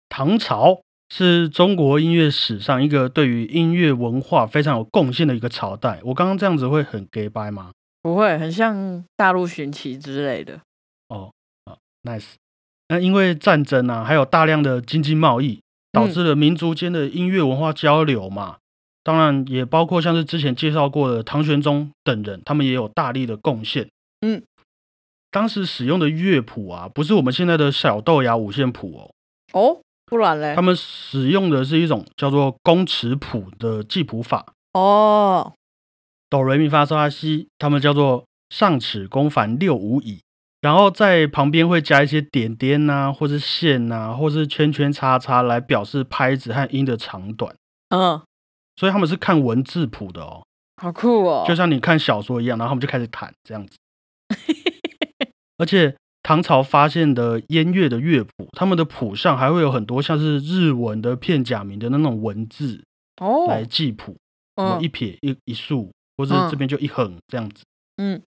[0.10, 6.00] 唐朝是中国音乐史上一个对于音乐文化非常有贡献的一个朝代。
[6.04, 7.72] 我刚刚这样子会很 gay 掰吗？
[8.04, 10.60] 不会很像大陆寻奇之类的。
[11.08, 11.32] 哦，
[11.66, 12.34] 啊，nice。
[12.90, 18.58] 那因为战争啊，还有大量的经济贸易，导致了民族间的音乐文化交流嘛。
[19.04, 23.90] 当然，也包括像是之前介绍过的唐玄宗等人，他们也有大力的贡献。
[24.22, 24.42] 嗯，
[25.30, 29.12] 当时使用的乐谱啊，不是我们现在的小豆芽五线谱哦，
[29.60, 30.62] 哦，不然嘞他？
[30.62, 34.54] 们使用的是一种叫做公尺谱的记谱法。
[34.74, 35.54] 哦，
[36.30, 40.22] 哆瑞咪发嗦拉西，他们叫做上尺公繁六五乙，
[40.62, 47.54] 然后在旁边会加一些点点呐、或是线呐、或是圈圈叉叉来表示拍子和音的长短，
[47.90, 48.22] 嗯，
[48.76, 50.44] 所以他们是看文字谱的哦，
[50.82, 51.46] 好酷哦。
[51.48, 53.78] 就像你看小说一样，然后他们就开始弹这样子。
[55.58, 62.84] 而且唐朝发现的燕乐的乐谱，他们的谱上还会有很多像是日文的片假名的那种文字
[63.22, 64.18] 哦，来记谱，
[64.82, 67.64] 一撇一一竖，或是嗯这边就一横这样子。
[67.98, 68.22] 嗯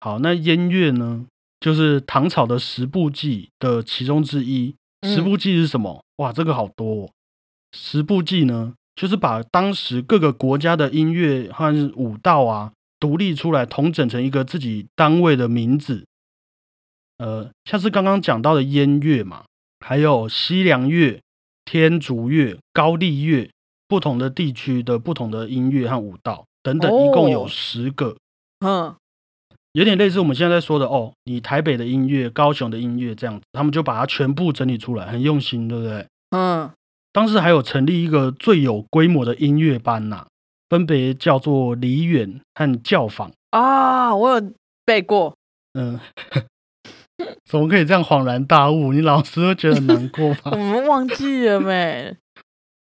[0.00, 1.26] 好，那燕乐呢，
[1.60, 4.74] 就是唐朝的十部记的其中之一。
[5.02, 6.02] 十嗯部记是什么？
[6.16, 7.10] 哇，这个好多、哦。
[7.72, 16.04] 十部记呢，就是把当时各个国家的音乐和舞蹈啊，独立出来，统整成一个自己单位的名字。
[17.18, 19.44] 呃，像是刚刚讲到的燕乐嘛，
[19.80, 21.20] 还有西凉乐、
[21.64, 23.50] 天竺乐、高丽乐，
[23.86, 28.16] 不同的地区的不同的音乐和舞蹈等等，一共有哦十个。
[28.60, 28.94] 嗯
[29.72, 36.06] 有点类似我们现在在说的哦，你台北的音乐、高雄的音乐这样子，他们就把它全部整理出来，很用心，对不对？
[36.30, 36.70] 嗯，
[37.16, 40.26] 当时还有成立一个最有规模的音乐班呐、
[40.68, 43.32] 分别叫做梨园和教坊。
[43.52, 44.52] 啊，我有
[44.84, 45.34] 背过。
[45.72, 45.98] 嗯，
[47.50, 48.92] 怎么可以这样恍然大悟？
[48.92, 50.50] 你老师会觉得很难过 我？
[50.58, 52.14] 们忘记了没？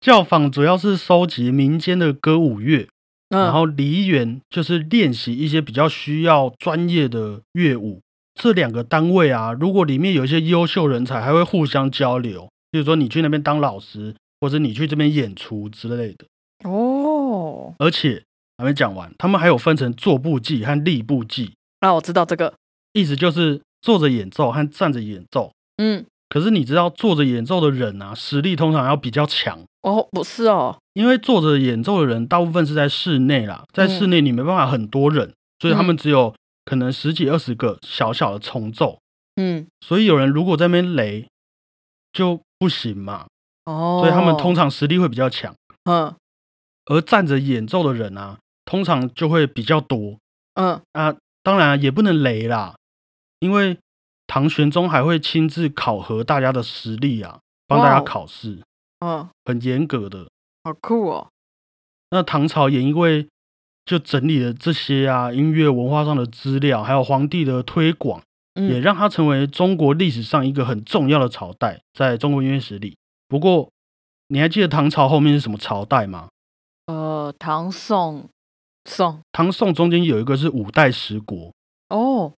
[0.01, 2.89] 教坊主要是收集民间的歌舞乐，
[3.29, 8.01] 嗯，然后梨园就是练习一些比较需要专业的乐舞。
[8.35, 16.27] 这两个单位啊，如果里面有一些优秀人才，还会互相交流，比如说你去那边当老师，或者你去这边演出之类的。
[16.69, 18.23] 哦，而且
[18.59, 22.55] 还没讲完，他们还有分成坐步技和立步技，那我知道这个。
[22.93, 25.53] 意思就是坐着演奏和站着演奏。
[25.77, 38.99] 嗯，可是你知道坐着演奏的人啊，实力通常要比较强，哦，不是哦，因为坐着演奏的人大部分是在室内啦，在室内你没办法很多人，所以他们只有可能十几二十个小小的重奏。
[39.37, 41.29] 嗯，所以有人如果在那边雷
[42.15, 43.27] 就不行嘛，
[43.65, 45.55] 哦，所以他们通，常实力会比较强。
[45.85, 46.15] 嗯
[46.87, 50.19] 而站着演奏的人啊，通常就会比较多
[50.55, 51.17] 嗯，啊。
[51.43, 52.75] 当然、啊、也不能雷啦，
[53.39, 53.79] 因为
[54.27, 57.39] 唐玄宗还会亲自考核大家的实力啊，
[57.69, 58.63] 帮大家考试，
[58.99, 60.29] 嗯，很严格的。
[60.65, 61.29] 好酷哦。
[62.11, 63.29] 那唐朝也因为
[63.85, 68.23] 就整理了这些啊音乐文化上的资料，还有皇帝的推广，
[68.57, 72.97] 也嗯，让它成为中国历史上一个很重要的朝代，在中国音乐史里。
[73.29, 73.71] 不过，
[74.29, 76.29] 你还记得唐朝后面是什么朝代吗？
[76.87, 78.29] 呃，唐宋
[78.85, 81.53] 宋，唐宋中间有一个是五代十国，
[81.89, 82.33] 哦，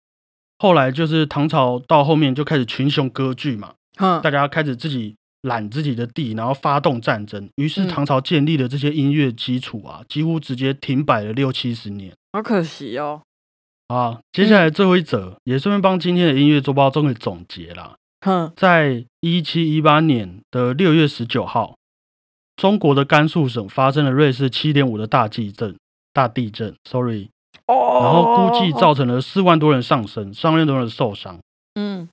[0.58, 7.50] 后来就是唐朝到后面就开始群雄割据嘛，哼，大家开始自己揽自己的地，然后发动战争。
[7.58, 12.14] 于是嗯唐朝建立的这些音乐基础啊，几乎直接停摆了六七十年。
[12.32, 13.22] 好可惜哦。
[13.88, 17.96] 啊，接下来最后一则，也顺便帮今天的音乐周报做个总结啦。
[18.22, 21.78] 哼，在一七一八年的六月十九号，
[22.56, 25.78] 中国的甘肃省发生了瑞士七点五的大地震，
[26.12, 27.30] 大地震，sorry，
[27.68, 31.40] 哦，然后估计造成了四万多人丧生，上万多人受伤。
[31.76, 32.10] 嗯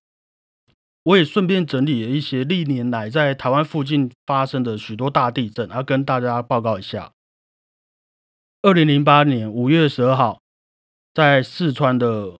[1.04, 7.10] 我也顺便整理了一些历年来在台湾附近发生的许多大地震，要跟大家报告一下。
[8.62, 10.40] 二零零八年五月十二号，
[11.14, 12.32] 在四川的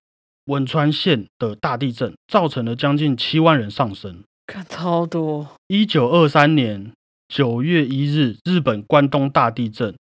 [0.45, 4.21] 汶川县的大地震，造成了将近七万人丧生。
[4.45, 6.91] 看超多，一九二三年
[7.27, 9.95] 九月一日，日本关东大地震，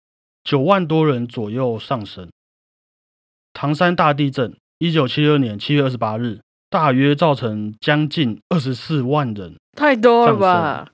[0.44, 2.30] 九万多人左右丧生。
[3.54, 9.56] 唐山大地震，一九七六年七月二十八日，大约造成将近二十四万人。
[9.78, 10.90] 太多了吧？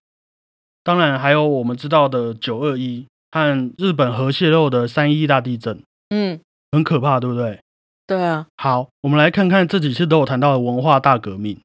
[0.84, 6.40] 当然，还有我们知道的九二一和日本核泄漏的三一大地震，嗯，
[6.72, 7.60] 很可怕，对不对？
[8.08, 11.60] 对啊，好，我们来看看这几次都有谈到的文化大革命。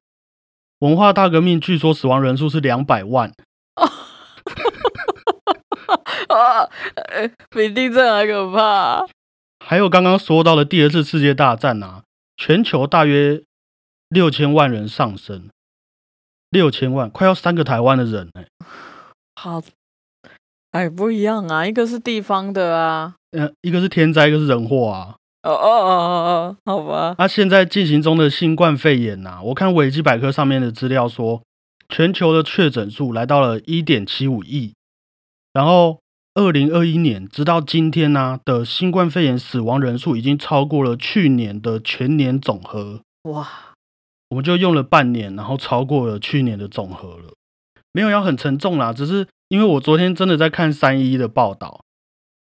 [0.79, 3.31] 文化大革命据说死亡人数是两百万，
[6.27, 9.07] 啊，呃比地震还可怕。
[9.65, 12.03] 还有刚刚说到的第二次世界大战啊，
[12.35, 13.41] 全球大约
[14.09, 15.49] 六千万人丧生，
[16.49, 18.45] 六千万，快要三个台湾的人哎、
[19.39, 19.61] 好，
[20.71, 23.15] 哎，不一样啊，一个是地方的啊。
[23.31, 25.15] 呃，一个是天灾，一个是人祸啊。
[25.43, 27.15] 哦哦哦哦哦，好吧。
[27.17, 31.43] 那、现在进行中的新冠肺炎呐、我看维基百科上面的资料说，
[31.89, 34.73] 全球的确诊数来到了一点七五亿，
[35.51, 35.99] 然后
[36.33, 43.47] 二零二一年直到今天呢、的新冠肺炎死亡人数已经超过了去年的全年总和，哇，
[44.29, 47.33] 我们就用了半年，然后超过了去年的总和了。
[47.91, 51.81] 没有要很沉重啦，只是因为我昨天真的在看三一的报道，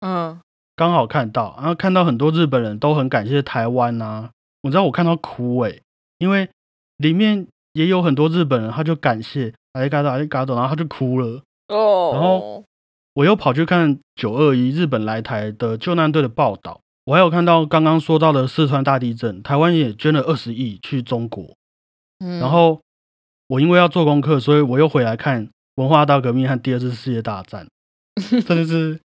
[0.01, 0.39] 嗯，
[0.81, 4.31] 刚好看到，然后看到很多日本人都很感谢台湾呐、
[4.63, 5.83] 我知道我看到哭诶、
[6.17, 6.49] 因为
[6.97, 11.43] 里面也有很多日本人，他就感谢阿里嘎多阿里嘎多，然后他就哭了。
[11.69, 12.65] 哦，然后
[13.13, 21.45] 我又跑去看九二一日本来台的救难队的报道，我还有看到刚刚说到的四川大地震，台湾也捐了二十亿去中国。
[22.25, 22.81] 嗯，然后
[23.49, 27.69] 我因为要做功课，所以我又回来看文化大革命和第二次世界大战，
[28.17, 28.99] 真的是，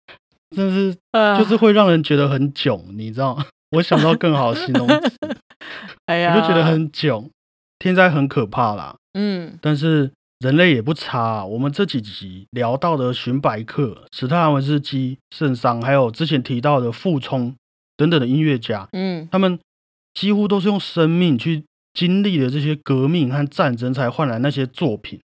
[0.53, 3.45] 真的是啊就是会让人觉得很囧，你知道吗？
[3.71, 5.17] 我想不到更好的形容词，
[6.05, 7.29] 哎呀，我就觉得很囧。
[7.79, 17.55] 天灾很可怕啦，嗯但是人类也不差啊、我们这几集聊到的寻白客、史特兰文斯基、圣桑，还有之前提到的傅聪
[17.97, 19.59] 等等的音乐家，嗯他们
[20.13, 21.63] 几乎都是用生命去
[21.93, 25.19] 经历了这些革命和战争，才换来那些作品。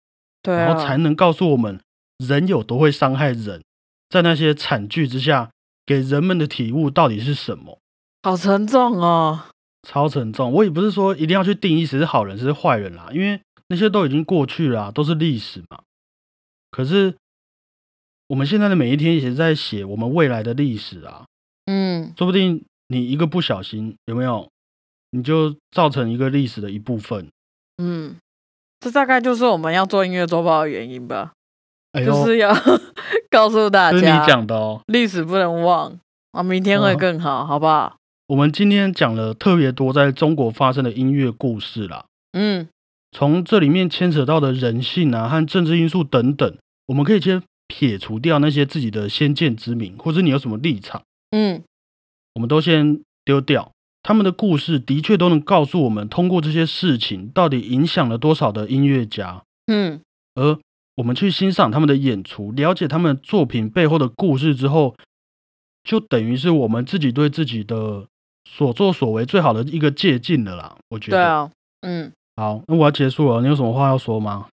[0.42, 1.80] 对啊，然后才能告诉我们
[2.18, 3.62] 人有多会伤害人，
[4.08, 5.50] 在那些惨剧之下，
[5.86, 7.78] 给人们的体悟到底是什么？
[8.22, 9.44] 好沉重哦。
[9.86, 10.50] 超沉重。
[10.52, 15.82] 我也不是说一定要去定义谁是好人谁是坏人啦，因为那些都已经过去了啊、都是历史嘛。
[16.70, 17.14] 可是
[18.28, 21.26] 我们现在的每一天也是在写我们未来的历史啊，
[21.66, 24.48] 嗯说不定你一个不小心，有没有，
[25.10, 27.28] 你就造成一个历史的一部分。
[27.76, 28.16] 嗯，
[28.80, 31.32] 这大概就是我们要做音乐周报的原因吧，
[31.94, 32.52] 哎，就是要
[33.30, 34.80] 告诉大家是你家，讲的哦。
[34.86, 35.98] 历史不能忘
[36.32, 37.96] 啊，明天会嗯更好，好不好？
[38.26, 42.68] 我们今天讲了特别多在中国发生的音乐故事啦，嗯，
[43.12, 51.62] 从这里面牵扯到的人性啊和政治因素等等，我们可以先撇除掉那些自己的先见之明，或者你有什么立场，嗯，
[52.34, 53.70] 我们都先丢掉。
[54.02, 60.00] 他们的故事的确都能告诉我们，通过这些事情到底影响了多少的音乐家，嗯，
[60.34, 60.58] 而
[60.96, 64.94] 我们去欣赏他们的演出，了解他们作品背后的故事之后，
[65.82, 68.06] 就等于是我们自己对自己的
[68.48, 70.76] 所作所为最好的一个借鉴了啦。
[70.90, 71.50] 我觉得，对啊，
[71.82, 74.46] 嗯，好，那我要结束了，你有什么话要说吗？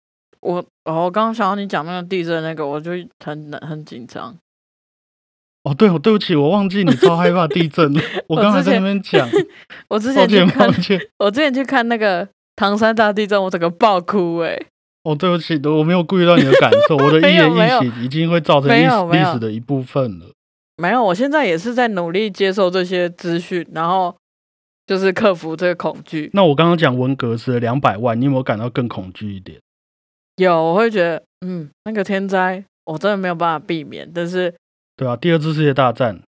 [0.40, 2.92] 我哦，我刚刚想到你讲那个地震那个，我就
[3.24, 4.36] 很很紧张。
[5.64, 8.00] 哦，对，我对不起，我忘记你超害怕地震了。
[8.28, 9.28] 我刚才在那边讲，
[9.90, 10.70] 我之，前去看。
[11.18, 14.56] 我之前去看那个唐山大地震，我整个爆哭哎、
[15.04, 20.26] 哦，对不起，我没有顾虑到你的感受，我的 一言一行已经会造成历史历史的一部分了。
[20.76, 24.14] 没有，我现在也是在努力接受这些资讯，然后
[24.86, 26.30] 就是克服这个恐惧。
[26.32, 29.58] 那我刚刚讲文革时的两百万，你有没有感到更恐惧一点？
[30.36, 34.54] 有，我会觉得，嗯，那个天灾我真的没有办法避免，但是，
[34.96, 36.22] 对啊，第二次世界大战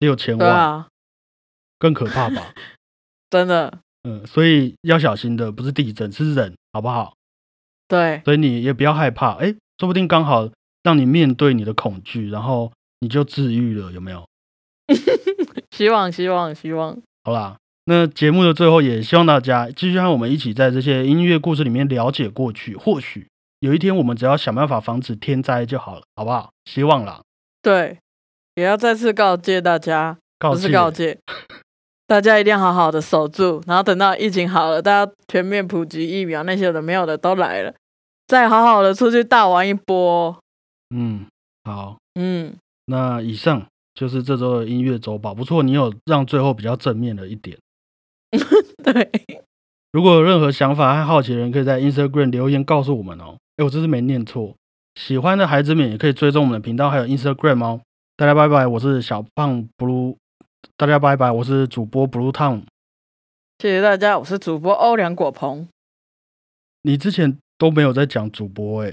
[0.00, 0.88] 六千万，对啊，
[1.78, 2.52] 更可怕吧？
[3.30, 7.14] 真的，嗯，所以要小心的不是地震，是人，好不好？
[7.92, 10.48] 对，所以你也不要害怕，哎，说不定刚好
[10.82, 14.24] 让你面对你的恐惧，然后你就治愈了，有没有？
[15.76, 23.26] 希望，希望，希望，好啦，那节目的最后也希望大家继续和我们一起在这些音乐故事里面了解过去，或许
[23.60, 26.50] 有一天我们只要想办法防止天灾就好了，好不好？
[26.64, 27.20] 希望啦，
[27.60, 27.98] 对，
[28.54, 31.18] 也要再次告诫大家，不是告诫告诫，
[32.08, 37.74] 大家一定要好好的守住，然后等到疫情好了，大家全面普及疫苗，那些有的没有的都来了，
[38.26, 40.38] 再好好的出去大玩一波。
[40.94, 41.26] 嗯，
[41.64, 42.54] 好，嗯，
[42.86, 47.58] 那以上就是这周的音乐周报，不错，你有让最后比较正面的一点。
[48.82, 49.10] 对，
[49.92, 53.36] 如果有任何想法和好奇的人，可以在 Instagram 留言告诉我们哦。
[53.56, 54.54] 哎，我这是没念错。
[54.94, 57.80] 喜欢的孩子们也可以追踪我们的频道，还有 Instagram 哦。
[58.16, 60.16] 大家拜拜，我是小胖 Blue。
[60.76, 62.62] 大家拜拜，我是主播 Blue Town。
[63.58, 65.68] 谢谢大家，我是主播欧良果鹏。
[66.82, 68.92] 你之前都没有在讲主播哎。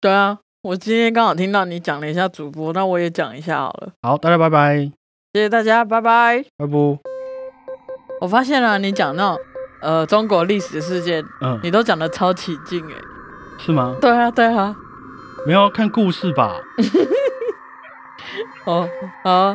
[0.00, 3.92] 对啊，我今天刚好听到你讲了一下主播，那我也讲一下好了。
[4.02, 4.90] 好，大家拜拜，
[5.32, 6.44] 谢谢大家，拜拜。
[6.56, 6.98] 拜不。
[8.20, 9.40] 我发现了，你讲那种
[9.80, 12.94] 呃中国历史事件，嗯，你都讲的超起劲哎。
[13.60, 13.96] 是吗？
[14.00, 14.74] 对啊，对啊。
[15.46, 16.60] 没有看故事吧？
[18.66, 18.88] 哦，
[19.22, 19.54] 好啊。